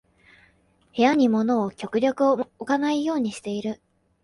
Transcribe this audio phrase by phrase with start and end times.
[0.97, 3.79] 部屋に物を極力置かないようにしてる